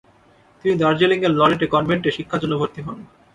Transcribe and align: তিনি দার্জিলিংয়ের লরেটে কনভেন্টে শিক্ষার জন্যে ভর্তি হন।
তিনি 0.65 0.73
দার্জিলিংয়ের 0.77 1.35
লরেটে 1.39 1.65
কনভেন্টে 1.67 2.09
শিক্ষার 2.17 2.41
জন্যে 2.41 2.59
ভর্তি 2.61 2.81
হন। 2.81 2.97